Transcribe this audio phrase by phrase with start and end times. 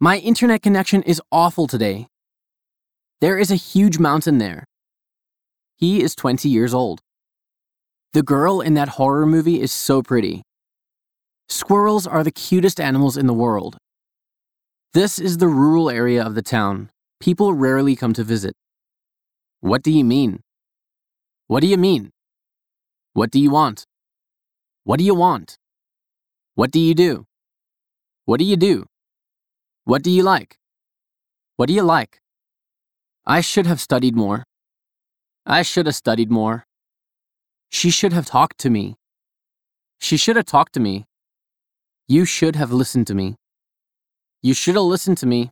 [0.00, 2.08] My internet connection is awful today.
[3.20, 4.64] There is a huge mountain there.
[5.76, 7.00] He is 20 years old.
[8.12, 10.42] The girl in that horror movie is so pretty.
[11.48, 13.76] Squirrels are the cutest animals in the world.
[14.94, 16.90] This is the rural area of the town.
[17.20, 18.54] People rarely come to visit.
[19.60, 20.40] What do you mean?
[21.46, 22.10] What do you mean?
[23.12, 23.86] What do you want?
[24.82, 25.56] What do you want?
[26.54, 27.26] What do you do?
[28.24, 28.86] What do you do?
[29.84, 30.58] What do you like?
[31.56, 32.22] What do you like?
[33.26, 34.44] I should have studied more.
[35.44, 36.66] I should have studied more.
[37.68, 38.96] She should have talked to me.
[39.98, 41.04] She should have talked to me.
[42.08, 43.36] You should have listened to me.
[44.40, 45.50] You should have listened to me.